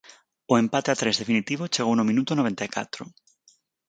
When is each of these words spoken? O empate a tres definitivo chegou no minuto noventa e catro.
O 0.51 0.53
empate 0.63 0.89
a 0.91 0.99
tres 1.01 1.19
definitivo 1.21 1.71
chegou 1.73 1.93
no 1.97 2.07
minuto 2.09 2.31
noventa 2.37 2.63
e 2.67 2.69
catro. 2.77 3.03